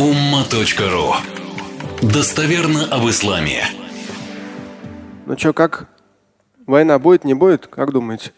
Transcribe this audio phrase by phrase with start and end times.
[0.00, 1.12] umma.ru
[2.00, 3.64] Достоверно об исламе.
[5.26, 5.88] Ну что, как?
[6.66, 7.66] Война будет, не будет?
[7.66, 8.32] Как думаете?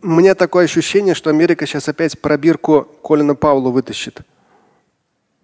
[0.00, 4.22] У меня такое ощущение, что Америка сейчас опять пробирку Колина Паула вытащит.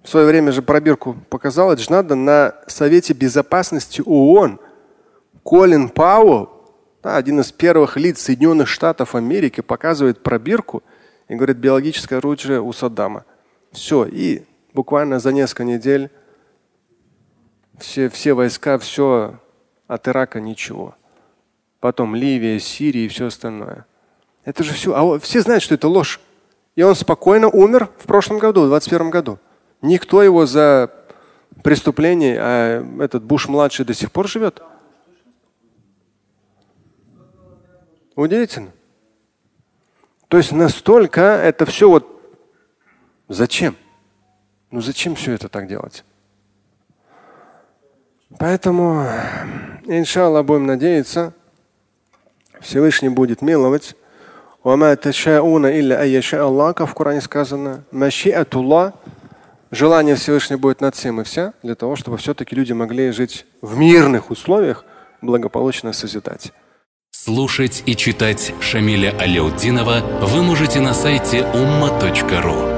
[0.03, 4.59] В свое время же пробирку показал, это же надо на Совете Безопасности ООН.
[5.43, 6.49] Колин Пауэлл,
[7.03, 10.83] один из первых лиц Соединенных Штатов Америки, показывает пробирку
[11.29, 13.27] и говорит, биологическое оружие у Саддама.
[13.73, 14.05] Все.
[14.05, 16.11] И буквально за несколько недель
[17.79, 19.39] все, все войска, все
[19.87, 20.95] от Ирака ничего.
[21.81, 23.87] Потом Ливия, Сирия и все остальное.
[24.45, 24.95] Это же все.
[24.95, 26.21] А все знают, что это ложь.
[26.75, 29.39] И он спокойно умер в прошлом году, в 2021 году.
[29.83, 30.93] Никто его за
[31.63, 34.63] преступление, а этот Буш-младший до сих пор живет.
[38.15, 38.73] Удивительно.
[40.29, 42.18] То есть настолько это все вот
[43.29, 43.77] Зачем?
[44.71, 46.05] Ну зачем все это так делать?
[48.39, 49.07] Поэтому,
[49.87, 51.33] иншаллах, будем надеяться,
[52.61, 53.95] Всевышний будет миловать.
[54.65, 57.85] Вама ташауна илля айяша Аллаха в Коране сказано.
[57.91, 58.95] Машиатулла.
[59.71, 63.77] Желание Всевышнего будет над всем и вся, для того, чтобы все-таки люди могли жить в
[63.77, 64.85] мирных условиях,
[65.21, 66.53] благополучно созидать.
[67.11, 72.78] Слушать и читать Шамиля Аляутдинова вы можете на сайте umma.ru